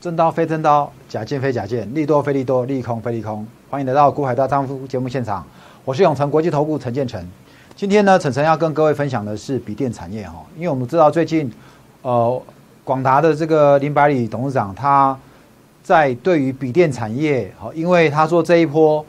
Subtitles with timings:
[0.00, 3.46] 真刀非真刀，假剑非假剑，利多非利多，利空非利空。
[3.68, 5.44] 欢迎来到股海大丈夫节目现场，
[5.84, 7.22] 我是永成国际投顾陈建成。
[7.76, 11.52] 今天呢，陈晨要跟各位分享的是笔电产业哈，因为我们知道最近，
[12.00, 12.42] 呃，
[12.82, 15.14] 广达的这个林百里董事长他
[15.82, 19.04] 在对于笔电产业，好，因为他说这一波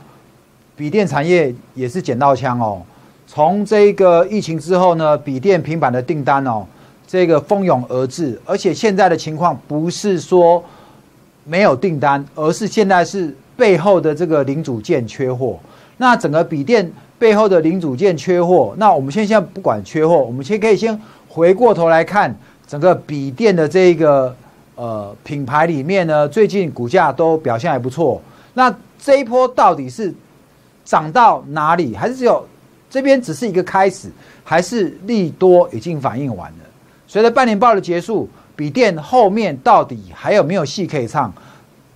[0.76, 2.82] 笔电产业也是捡到枪哦。
[3.26, 6.66] 从这个疫情之后呢，笔电平板的订单哦，
[7.08, 10.62] 这个蜂拥而至，而且现在的情况不是说
[11.44, 15.60] 没有订单，而是现在是背后的这个零组件缺货。
[15.98, 22.36] 那整个笔电背后的零组件缺货，那我们现在不管缺货，我们先可以先回过头来看
[22.68, 24.36] 整个笔电的这个
[24.76, 28.22] 呃品牌里面呢，最近股价都表现还不错。
[28.54, 30.14] 那这一波到底是
[30.84, 32.46] 涨到哪里，还是只有？
[32.90, 34.10] 这边只是一个开始，
[34.44, 36.58] 还是利多已经反应完了？
[37.08, 38.28] 随着半年报的结束，
[38.62, 41.34] 笔电后面到底还有没有戏可以唱？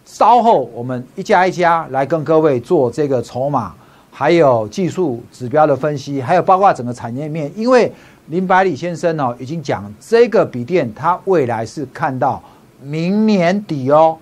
[0.03, 3.71] 稍后我们一家一家来跟各位做这个筹码，
[4.11, 7.51] 还有技术指标的分析，还有包括整个产业面。
[7.55, 7.93] 因为
[8.29, 12.41] 林百里先生哦已经讲，这个笔电它未来是看到
[12.81, 14.17] 明年底哦，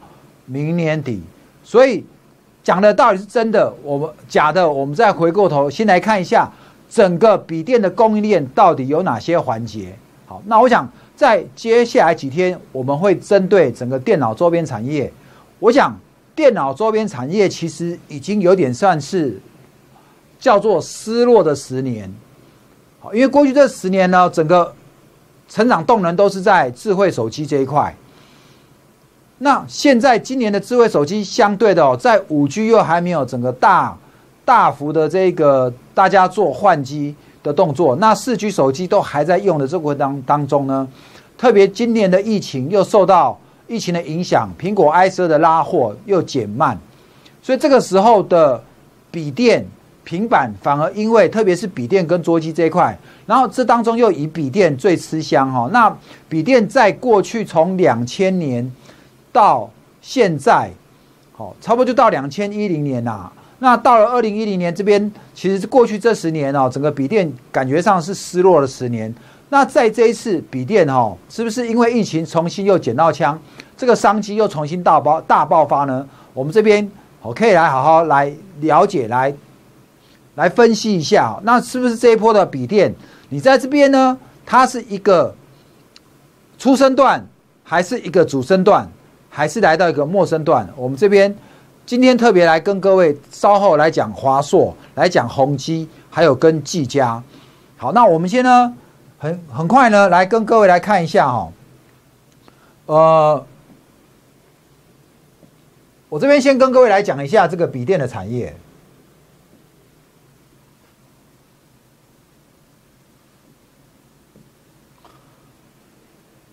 [0.45, 1.23] 明年底，
[1.63, 2.03] 所以
[2.61, 6.51] 讲的到底是真的，我们假的，我们再回过头先来看一下。
[6.89, 9.95] 整个笔电的供应链到底有哪些环节？
[10.27, 10.85] 好，那我想
[11.23, 15.09] 在接下来几天，我们会针对整个电脑周边产业。
[15.57, 15.97] 我想，
[16.35, 19.39] 电脑周边产业其实已经有点算是
[20.37, 22.13] 叫做失落的十年。
[22.99, 24.73] 好，因为过去这十年呢，整个
[25.47, 27.95] 成长动能都是在智慧手机这一块。
[29.37, 33.97] 那现在今年的智慧手机相对的，在五 G 又还没有整个大。
[34.45, 40.85] 大幅的这个大家做换机的动作，那四 G 手机都还在用的这个当当中呢，
[41.43, 46.79] 特别今年的疫情又受到疫情的影响，苹果 i 十的拉货又减慢，
[47.41, 48.63] 所以这个时候的
[49.11, 49.65] 笔电、
[50.05, 55.69] 平板反而因为特别是笔电跟桌机这一块，然后这当中又以笔电最吃香哈。
[55.73, 55.93] 那
[56.29, 58.71] 笔电在过去从两千年
[59.33, 59.69] 到
[60.01, 60.71] 现在，
[61.33, 63.29] 好，差不多就到两千一零年呐。
[63.59, 69.13] 那到了二零一零年这边，其实是过去这十年哦，整个笔电感觉上是失落了十年。
[69.53, 73.39] 那在这一次笔电哦，是不是因为疫情重新又捡到枪，
[73.77, 76.03] 这个商机又重新大爆大爆发呢？
[76.33, 76.89] 我们这边
[77.21, 79.31] 我可以来好好来了解，来
[80.33, 81.39] 来分析一下。
[81.43, 82.91] 那是不是这一波的笔电，
[83.29, 84.17] 你在这边呢？
[84.43, 85.35] 它是一个
[86.57, 87.23] 初生段，
[87.63, 88.89] 还是一个主升段，
[89.29, 90.67] 还是来到一个末生段？
[90.75, 91.35] 我们这边。
[91.85, 97.21] 今天特别来跟各位稍后来讲华硕，来讲宏基，还有跟技嘉。
[97.77, 98.73] 好，那我们先呢，
[99.23, 101.49] 很很快呢，来跟各位来看一下哈。
[102.87, 103.45] 呃，
[106.09, 108.53] 我这边先跟各位来讲一下这个笔电的产业。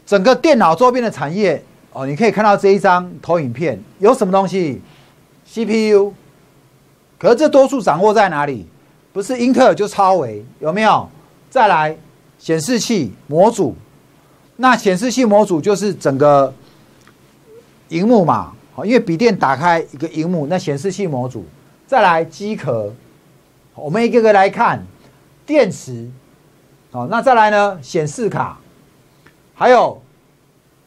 [0.07, 1.61] 整个电脑周边的产业
[1.93, 4.81] 哦，你可以看到这一张投影片，有什么东西
[5.45, 6.13] ？CPU，
[7.19, 8.69] 可是这多数掌握在哪里？
[9.13, 11.09] 不是英特尔就超维，有没有？
[11.49, 11.97] 再来，
[12.41, 13.77] 显示器模组，
[14.57, 16.53] 那显示器模组就是整个
[17.91, 21.45] 荧幕嘛，好，因为笔电打开一个荧幕，那显示器模组，
[21.87, 22.93] 再来机壳，
[23.75, 24.85] 我们一个个来看，
[25.47, 26.11] 电池，
[26.91, 27.79] 好，那再来呢？
[27.81, 28.59] 显示卡，
[29.55, 30.03] 还有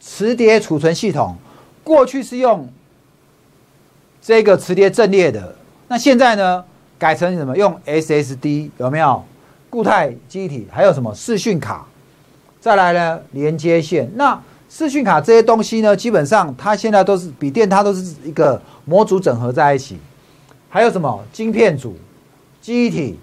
[0.01, 1.37] 磁碟储存系统，
[1.83, 2.67] 过去是用。
[4.25, 5.53] 这个磁碟阵列的，
[5.89, 6.63] 那现在呢
[6.97, 7.57] 改成什么？
[7.57, 9.21] 用 SSD 有没有
[9.73, 10.67] 固态机体？
[10.71, 11.83] 还有什么视讯卡？
[12.61, 14.07] 再来呢连接线。
[14.13, 14.39] 那
[14.69, 19.97] 视讯卡这些东西呢，基本上它现在都是笔电，它都是一个模组整合在一起。
[20.69, 21.97] 还有什么晶片组、
[22.61, 23.17] 机体、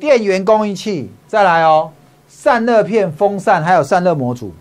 [0.00, 1.08] 电源供应器？
[1.28, 1.88] 再来哦，
[2.26, 4.52] 散热片、风扇还有散热模组。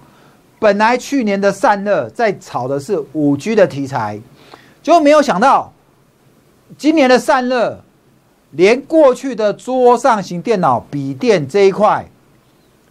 [0.59, 4.21] 本来去年的散热在炒的是五 G 的题材。
[4.83, 5.73] 就没有想到，
[6.77, 7.81] 今年的散热，
[8.55, 12.05] 连过去的桌上型电脑、笔电这一块，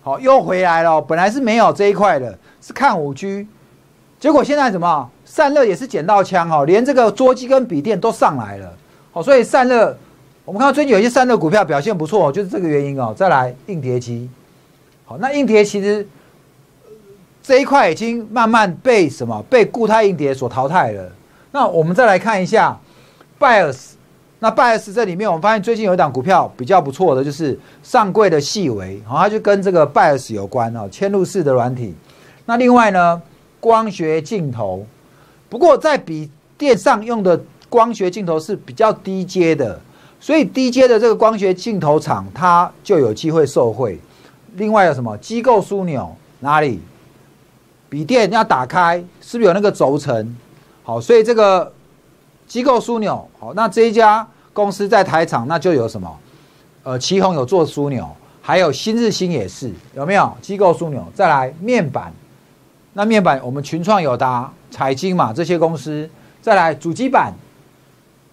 [0.02, 1.00] 好又回来了。
[1.00, 3.46] 本来是没有这一块的，是看五 G，
[4.18, 8.72] 结果现在什么散热也是捡到枪哦，连这个桌机跟笔电都上来了。
[9.12, 9.96] 好，所以散热，
[10.44, 13.14] 我们看到最近有一些散热股票表现不错，就是这个原因哦。
[13.16, 14.28] 再来硬碟机，
[15.04, 16.04] 好，那硬碟其实
[17.40, 21.08] 这一块已经慢慢被什么被固态硬碟所淘汰了。
[21.52, 22.76] 那我们再来看一下
[23.38, 23.91] 拜尔斯。
[24.42, 31.94] 那 bias 这里面，我们发现最近有一档股票比较不错的，就是上柜的细微，好，它就跟这个 bias 有关哦，嵌入式的软体。
[32.44, 33.22] 那另外呢，
[33.60, 34.84] 光学镜头，
[35.48, 36.28] 不过在笔
[36.58, 39.80] 电上用的光学镜头是比较低阶的，
[40.18, 44.00] 所以低阶的这个光学镜头厂它就有机会受惠。
[44.56, 46.80] 另外有什么机构枢纽哪里？
[47.88, 50.36] 笔电要打开是不是有那个轴承？
[50.82, 51.72] 好，所以这个
[52.52, 56.18] 机构枢纽好，那这一家公司在台厂那就有什么？
[56.82, 58.06] 呃，旗宏有做枢纽，
[58.42, 61.02] 还有新日新也是有没有机构枢纽？
[61.14, 62.12] 再来面板，
[62.92, 66.06] 那面板我们群创有达、彩晶嘛这些公司，
[66.42, 67.32] 再来主机板，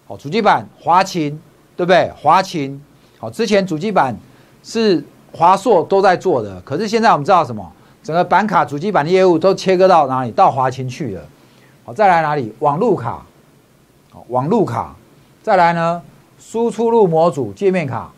[0.06, 1.40] 好，主机板华擎
[1.74, 2.12] 对不对？
[2.14, 2.78] 华擎
[3.18, 4.14] 好，之前主机板
[4.62, 5.02] 是
[5.32, 7.66] 华硕都在做的，可是现在我们知道什么？
[8.02, 10.30] 整个板卡主机板的业务都切割到哪里？
[10.32, 11.22] 到华擎去了。
[11.86, 12.54] 好，再来哪里？
[12.58, 13.24] 网路卡，
[14.28, 14.94] 网路卡，
[15.42, 16.02] 再来呢？
[16.38, 18.10] 输出入模组、界面卡。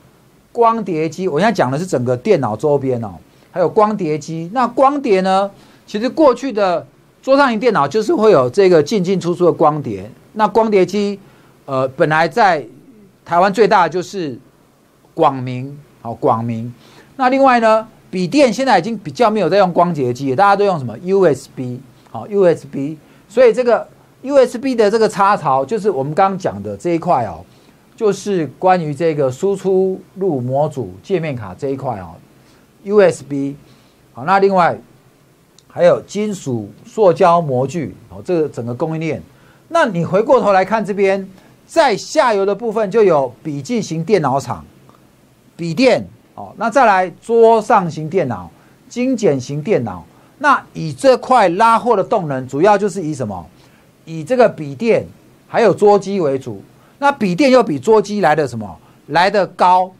[0.53, 3.15] 光碟机，我现在讲的是整个电脑周边哦，
[3.51, 4.51] 还有光碟机。
[4.53, 5.51] 那光碟呢？
[5.87, 6.87] 其实过去的
[7.23, 10.11] 桌上型电脑就是会有这个进进出出的光碟。
[10.35, 11.19] 那光碟机，
[11.65, 12.65] 呃，本来在
[13.25, 14.39] 台湾最大的就是
[15.15, 16.73] 广明，好广明。
[17.17, 21.79] 那另外呢，笔电现在已经比较没有在用光碟机，大家都用什么 USB，
[22.11, 22.97] 好 USB。
[23.29, 23.89] 所以这个
[24.23, 27.45] USB 的这个插槽，就是我们刚刚讲的这一块哦。
[27.95, 32.15] 就是关于这个输出入模组界面卡这一块哦
[32.85, 33.55] ，USB
[34.13, 34.77] 好，那另外
[35.69, 39.23] 还有金属塑胶模具哦，这个整个供应链。
[39.69, 41.29] 那你回过头来看这边，
[41.67, 44.65] 在下游的部分就有笔记型电脑厂、
[45.55, 46.05] 笔电
[46.35, 48.51] 哦，那再来桌上型电脑、
[48.89, 50.05] 精简型电脑。
[50.39, 53.47] 那以这块拉货的动能，主要就是以什么？
[54.05, 55.07] 以这个笔电
[55.49, 56.63] 还有桌机为主。
[56.99, 58.79] 那笔电又比桌机来的什么
[59.09, 59.91] 来的高？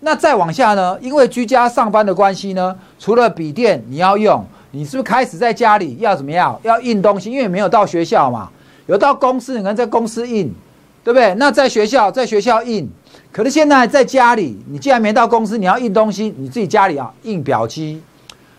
[0.00, 0.96] 那再往下呢？
[1.00, 6.56] 因为居家上班的关系呢，除了笔电你要用，你是不是开始在家里要怎么样？
[6.62, 7.30] 要印东西？
[7.30, 8.50] 因为没有到学校嘛，
[8.86, 10.54] 有到公司，你能在公司印，
[11.02, 11.34] 对不对？
[11.34, 12.88] 那在学校，在学校印，
[13.32, 18.00] 可是现在在家里，你既然没到公司，你要印东西，你自己家里啊印表机，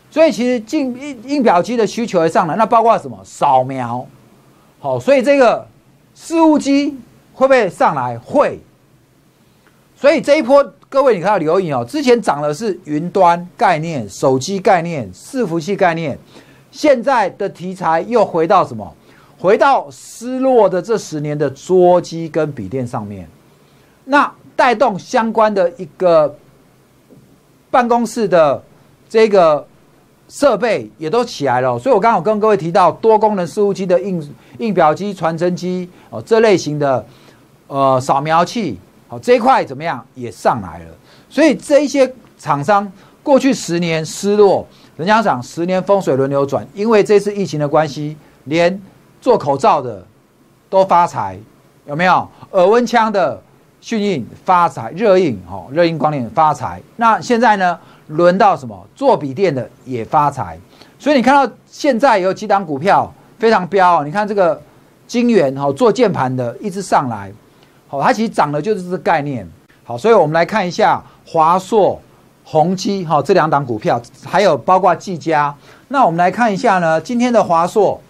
[0.10, 2.56] 所以其实印印印表机的需求会上来。
[2.56, 3.18] 那包括什么？
[3.24, 4.06] 扫描，
[4.80, 5.68] 好，所以这个
[6.16, 6.98] 事务机。
[7.38, 8.18] 会不会上来？
[8.18, 8.60] 会。
[9.96, 16.18] 所以这一波，各位你看到留意哦，之前涨的是云端概念、手机概念、伺服器概念，
[16.72, 18.92] 现在的题材又回到什么？
[19.38, 23.30] 回到失落的这十年的桌机跟笔电上面，
[24.06, 26.36] 那带动相关的一个
[27.70, 28.64] 办公室的
[29.08, 29.64] 这个
[30.28, 31.78] 设备也都起来了。
[31.80, 37.06] 所以我刚刚跟各位提到多功能事务机的印印表机、传真机哦，这类型的。
[37.70, 38.80] 呃，扫描器
[39.10, 40.86] 好这一块怎么样也上来了，
[41.30, 42.10] 所以这一些
[42.40, 42.90] 厂商
[43.22, 44.66] 过去十年失落，
[44.96, 48.16] 人家讲十年风水轮流转，因为这次疫情的关系，
[48.46, 48.82] 连
[49.20, 50.02] 做口罩的
[50.70, 51.38] 都发财，
[51.86, 52.26] 有没有？
[52.52, 53.38] 耳温枪的
[53.82, 56.82] 迅印发财，热印哦，热印光电发财。
[56.96, 57.78] 那现在呢，
[58.08, 58.88] 轮到什么？
[58.96, 60.58] 做笔电的也发财，
[60.98, 64.62] 所以你看到现在有几档股票非常彪，你看这个
[65.08, 67.32] 金元哈，做键盘的一直上来。
[67.88, 69.48] 好，它其实涨的就是这个概念。
[69.84, 72.00] 好，所以我们来看一下华硕、
[72.44, 75.54] 宏基哈这两档股票，还有包括技嘉。
[75.90, 78.02] 那我们来看一下呢，今天的华硕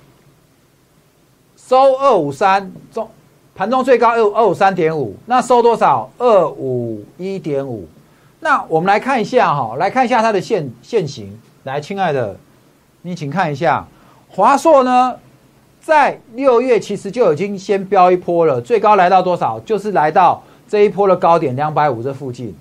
[1.55, 3.07] 收二五三，中
[3.53, 6.09] 盘中最高二二五三点五，那收多少？
[6.17, 7.87] 二五一点五。
[8.39, 11.39] 那我们来看一下哈，来看一下它的现现形。
[11.63, 12.37] 来，亲爱的，
[13.01, 13.85] 你请看一下
[14.29, 15.15] 华硕呢。
[15.79, 19.57] 在六月其实就已经先飙一波了，最高来到多少？
[19.61, 22.53] 就是来到这一波的高点两百五这附近，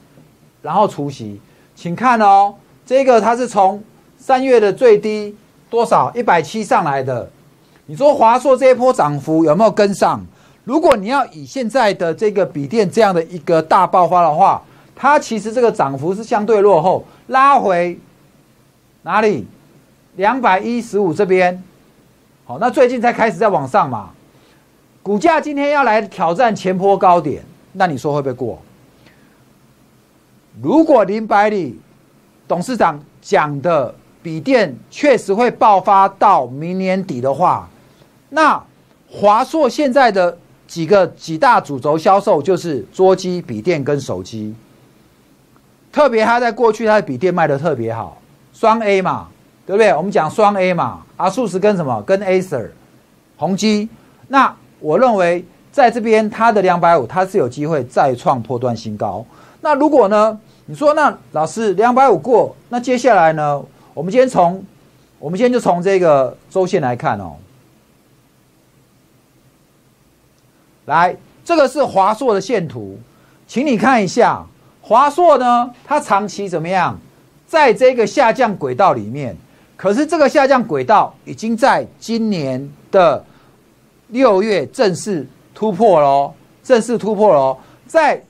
[0.62, 1.40] 然后除息，
[1.74, 2.54] 请看哦，
[2.86, 3.82] 这个它是从
[4.16, 5.36] 三月的最低
[5.68, 7.28] 多少一百七上来的。
[7.86, 10.24] 你说华硕这一波涨幅有没有跟上？
[10.62, 14.62] 如果你要以现在的这个笔电这样的一个大爆发的话，
[14.96, 18.00] 它其实这个涨幅是相对落后，拉回
[19.02, 19.46] 哪里？
[20.16, 21.62] 两百一十五这边。
[22.46, 24.10] 好，那最近才开始在往上嘛，
[25.02, 28.58] 股价今天要来挑战前坡高点，那你说会不会过？
[30.62, 31.78] 如果林百里
[32.48, 37.68] 董事长讲的笔电确实会爆发到明年底的话，
[38.30, 38.62] 那
[39.10, 44.54] 华硕现在的几个几大主轴销售就是桌机、笔电跟手机，
[45.96, 48.18] 特别他在过去他的笔电卖的特别好，
[48.52, 49.28] 双 A 嘛。
[49.64, 49.92] 对不对？
[49.92, 52.00] 我们讲双 A 嘛，阿数是跟什么？
[52.02, 52.68] 跟 Acer、
[53.36, 53.88] 宏基。
[54.28, 59.26] 那我认为在这边它的两百五，它是有机会再创破断新高。
[59.62, 60.38] 那如果呢？
[60.66, 63.60] 你说那老师两百五过，那接下来呢？
[63.92, 64.64] 我们今天从
[65.18, 67.34] 我们今天就从这个周线来看哦。
[70.84, 73.00] 来，这个是华硕的线图，
[73.48, 74.46] 请你看一下，
[74.88, 76.96] 华硕呢，它长期怎么样，
[77.44, 79.36] 在这个下降轨道里面，
[79.76, 83.24] 可是这个下降轨道已经在今年的
[84.10, 88.22] 六月正式突破喽，正式突破喽，在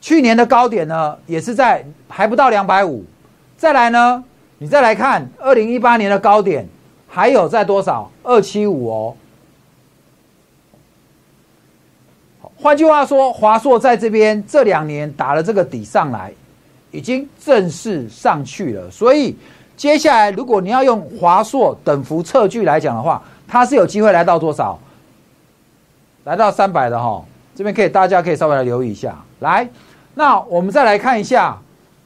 [0.00, 3.04] 去年的高点呢，也是在还不到两百五，
[3.56, 4.22] 再来呢，
[4.58, 6.68] 你再来看二零一八年的高点。
[7.10, 8.08] 还有在多少？
[8.22, 9.16] 二七五哦。
[12.60, 16.32] 换句话说，华硕在这边这两年打了这个底上来，
[16.90, 18.90] 已经正式上去了。
[18.90, 19.36] 所以
[19.76, 24.76] 接下来，如果你要用华硕等幅测距来讲的话，它是有机会来到多少？
[26.24, 27.24] 来到三百的哈。
[27.54, 29.16] 这边可以，大家可以稍微来留意一下。
[29.40, 29.68] 来，
[30.14, 31.56] 那我们再来看一下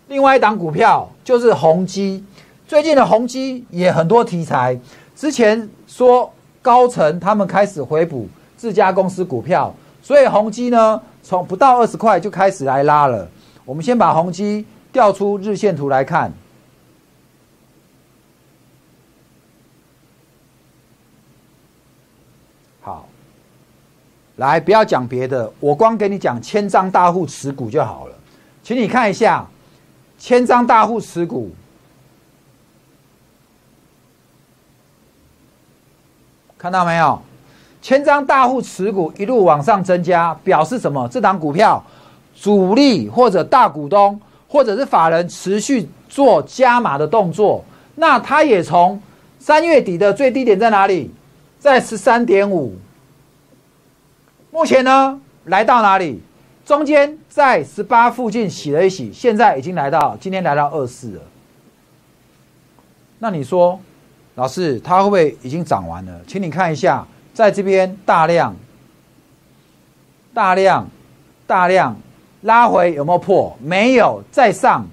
[0.09, 2.23] 另外一档股票，就是宏基。
[2.69, 4.79] 最近的宏基也很多题材，
[5.17, 6.31] 之前说
[6.61, 13.29] 高层他们开始回补自家公司股票，所以宏基呢从不到二十块就开始来拉了。
[13.65, 16.33] 我们先把宏基调出日线图来看，
[22.81, 23.09] 好，
[24.37, 28.17] 来不要讲别的，我光给你讲千张大户持股就好了，
[28.65, 29.47] 请你看一下
[30.19, 31.51] 千张大户持股。
[36.59, 37.23] 看到没有？
[37.83, 41.07] 千张大户持股一路往上增加，表示什么？
[41.09, 41.85] 这档股票
[42.41, 47.65] 主力或者大股东或者是法人持续做加码的动作。
[47.97, 49.03] 那它也从
[49.41, 51.11] 三月底的最低点在哪里？
[51.59, 52.75] 在十三点五。
[54.53, 56.23] 目前呢，来到哪里？
[56.65, 61.21] 中间在十八附近洗了一洗，现在已经来到今天来到二四了。
[63.19, 63.81] 那你说？
[64.37, 66.21] 老师，它会不会已经涨完了？
[66.27, 68.55] 请你看一下，在这边大量、
[70.35, 70.89] 大量、
[71.47, 71.97] 大量
[72.43, 73.57] 拉回有没有破？
[73.61, 74.87] 没有，再上、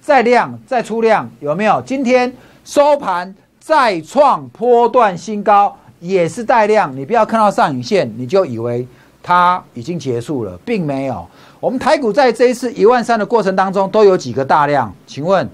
[0.00, 1.82] 再量、再出量有没有？
[1.82, 2.32] 今天
[2.64, 6.94] 收盘再创波段新高，也是带量。
[6.96, 8.86] 你不要看到上影线，你就以为
[9.22, 11.26] 它已经结束了，并没有。
[11.58, 14.94] 我们台股在这一次一万三的过程当中，都有几个大量？
[15.06, 15.48] 请问，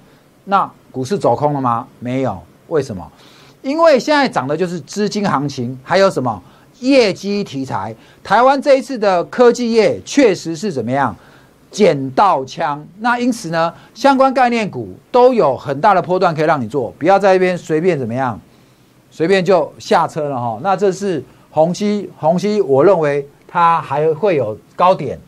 [0.45, 1.87] 那股市走空了吗？
[1.99, 2.40] 没有。
[2.69, 3.11] 为什么？
[3.66, 6.40] 因为现在涨的就是资金行情，还有什么
[6.78, 7.92] 业绩题材？
[8.23, 11.14] 台湾这一次的科技业确实是怎么样？
[11.68, 12.87] 捡到枪。
[13.00, 18.40] 那因此呢，相关概念股都有很大的波段可以让你做，不要在一边随便怎么样，
[19.11, 20.61] 随便就下车了哈。
[20.62, 21.20] 那这是
[21.50, 25.18] 红基，红基，我认为它还会有高点。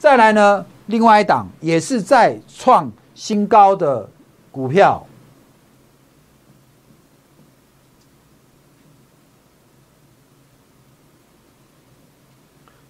[0.00, 4.04] 再来呢，另外一档也是在创新高的
[4.50, 5.06] 股票。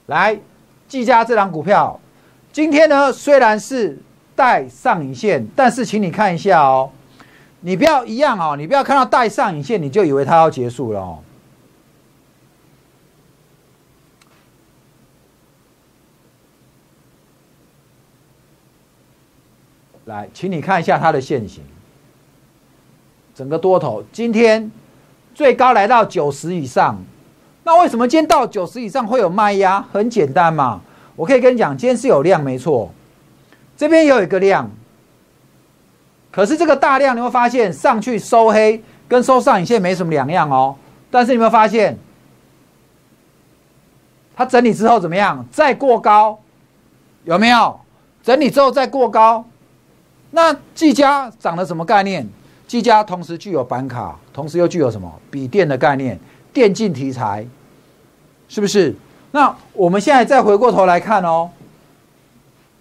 [0.06, 0.38] 来，
[0.86, 1.98] 技嘉这档股票，
[2.52, 3.98] 今天呢虽然是
[4.36, 6.90] 带上影线，但是请你看一下哦，
[7.60, 11.18] 你不要一样哦，你不要看到带上影线你就以为它要结束了哦。
[20.04, 21.64] 来，请你看一下它的线型，
[23.34, 24.70] 整个多头今天
[25.34, 27.02] 最高来到九十以上。
[27.64, 29.82] 那为什么今天到九十以上会有卖压？
[29.90, 30.80] 很简单嘛，
[31.16, 32.92] 我可以跟你讲，今天是有量没错，
[33.76, 34.70] 这边有一个量，
[36.30, 40.76] 可是这个大量你会发现上去收黑跟收上影线没什么两样哦。
[41.10, 41.98] 但是你有没有发现，
[44.36, 45.46] 它整理之后怎么样？
[45.50, 46.38] 再过高，
[47.24, 47.80] 有没有？
[48.22, 49.44] 整理之后再过高，
[50.32, 52.28] 那技嘉涨了什么概念？
[52.66, 56.18] 技嘉同时具有板卡，同时又具有什么笔电的概念？
[56.54, 57.46] 电竞题材
[58.48, 58.94] 是不是？
[59.32, 61.50] 那我们现在再回过头来看哦，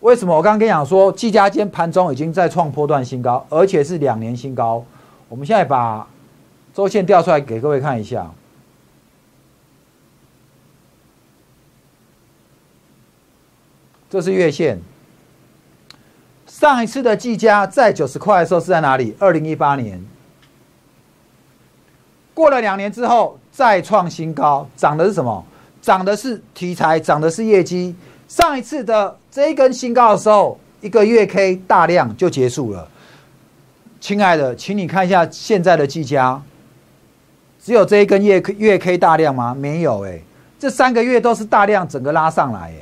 [0.01, 4.85] 为什么我刚刚跟你讲说，技嘉间盘中已经在创波段新高，而且是两年新高。
[5.27, 6.07] 我们现在把
[6.75, 8.31] 周线调出来给各位看一下，
[14.11, 14.79] 这是月线。
[16.45, 19.15] 上一次的技嘉在九十块的时候是在哪里？
[19.17, 20.05] 二零一八年。
[22.35, 23.39] 过了两年之后。
[23.53, 25.45] 再创新高，涨的是什么？
[25.79, 27.95] 涨的是题材，涨的是业绩。
[28.27, 32.87] 上一次的这一根新高的时候，一个月 K 大量就结束了。
[34.01, 36.41] 亲爱的，请你看一下现在的技嘉，
[37.63, 39.53] 只有这一根月月 K 大量吗？
[39.53, 40.19] 没有哎，
[40.57, 42.75] 这三个月都是大量整个拉上来哎。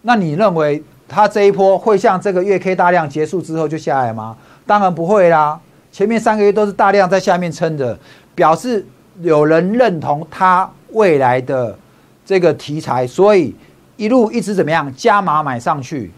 [0.00, 4.34] 那你认为它这一波会像这个月 K 大量结束之后就下来吗？
[4.66, 5.60] 当然不会啦，
[5.92, 7.98] 前面三个月都是大量在下面撑着。
[8.38, 8.86] 表示
[9.20, 11.76] 有人认同它未来的
[12.24, 13.52] 这个题材，所以
[13.96, 16.12] 一路一直怎么样加码买上去。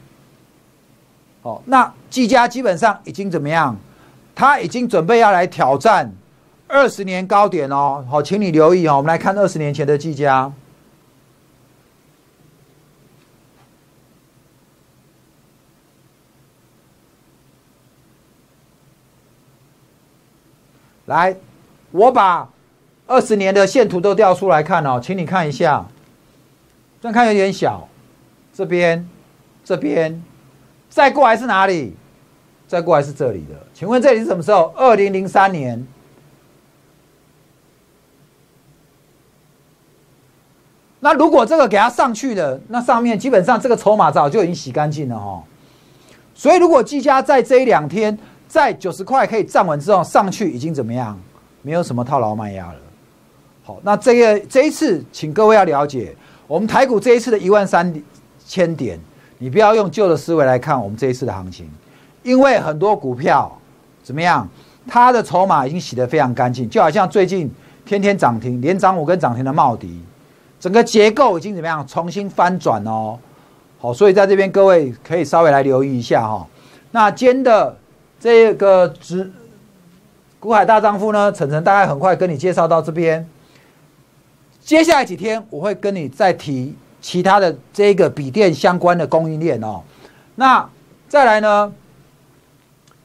[1.41, 3.75] 哦，那技嘉基本上已经怎么样？
[4.35, 6.13] 它已经准备要来挑战
[6.69, 8.05] 二十年高点哦。
[8.11, 8.99] 好，请你留意哦。
[8.99, 10.53] 我们来看二十年前的技嘉。
[21.07, 21.35] 来，
[21.91, 22.49] 我把
[23.07, 25.87] 二十年的线图都调出来看哦，请你看一下，
[27.01, 27.89] 这样看有点小，
[28.53, 29.09] 这边，
[29.65, 30.23] 这边，
[30.89, 31.95] 再过来是哪里？
[32.69, 34.73] 再过来是这里的，请问这里是什么时候？
[34.77, 35.87] 二零零三年。
[41.01, 45.43] 那如果这个给它上去了，那上面基本上这个筹码早就已经洗干净了哈。
[46.35, 48.19] 所以如果技嘉在这一两天。
[48.51, 51.17] 在九十块可以站稳之后，上去已经怎么样？
[51.63, 52.79] 没有什么套牢卖压了。
[53.63, 56.15] 好，那这个这一次，请各位要了解，
[56.47, 57.93] 我们台股这一次的一万三
[58.47, 58.99] 千点，
[59.39, 61.71] 你不要用旧的思维来看我们这一次的行情，
[62.23, 63.57] 因为很多股票
[64.03, 64.49] 怎么样，
[64.87, 67.51] 它的筹码已经洗得非常干净，就好像最近
[67.85, 70.01] 天天涨停，连涨五根涨停的茂迪，
[70.59, 73.19] 整个结构已经怎么样，重新翻转哦。
[73.79, 76.47] 好，所以在这边各位可以稍微来留意一下哈。
[76.91, 77.77] 那今的。
[78.23, 79.33] 这个直
[80.41, 83.29] 股海大丈夫呢，晨晨大概很快跟你介绍到这边。
[84.63, 89.83] 接下来几天我会跟你再提其他的这个笔电相关的供应链哦。
[90.37, 90.67] 那
[91.07, 91.71] 再来呢，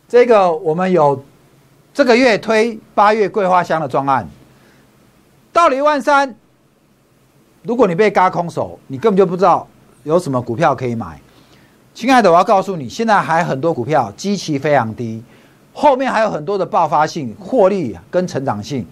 [0.08, 1.26] 这个我们有
[1.94, 4.26] 这个月推八月桂花香的专案，
[5.52, 6.34] 到了一万三，
[7.64, 9.68] 如果你被嘎空手，你根本就不知道
[10.04, 11.20] 有什么股票可以买。
[11.94, 15.22] 亲爱的，我要告诉你，现在还很多股票基期非常低，
[15.78, 18.88] 后面还有很多的爆发性、获利跟成长性，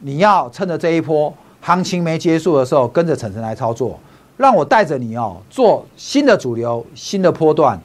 [0.00, 3.96] 你要趁着这一波行情没结束的时候，跟着晨晨来操作，
[4.36, 7.80] 让我带着你哦，做新的主流、新的波段，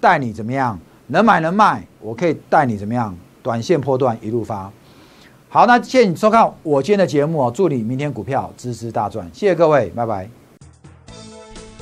[0.00, 0.76] 带你怎么样？
[1.06, 3.16] 能买能卖，我可以带你怎么样？
[3.40, 4.68] 短线波段一路发。
[5.48, 10.41] 好，那谢谢你收看我今天的节目哦，祝你明天股票支支大赚，谢谢各位，拜拜。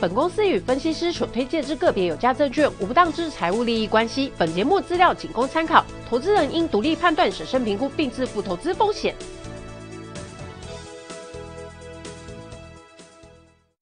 [0.01, 4.33] 本公司与分析师所推荐之个别有价证券无不当之财务利益关系。
[4.39, 9.15] 本节目资料仅供参考，投资人应独立判断、审慎评估并自负投资风险。